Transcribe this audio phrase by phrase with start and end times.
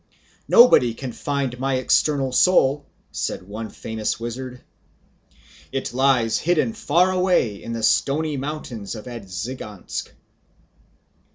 [0.47, 4.61] "Nobody can find my external soul," said one famous wizard,
[5.71, 10.09] "it lies hidden far away in the stony mountains of Edzhigansk."